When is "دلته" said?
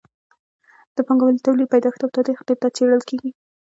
2.49-2.67